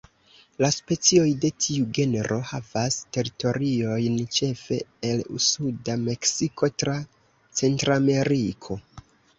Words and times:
La 0.63 0.69
specioj 0.75 1.25
de 1.43 1.51
tiu 1.65 1.85
genro 1.97 2.39
havas 2.53 2.97
teritoriojn 3.17 4.17
ĉefe 4.39 4.81
el 5.11 5.23
suda 5.51 6.01
Meksiko 6.09 6.75
tra 6.85 7.01
Centrameriko. 7.63 8.83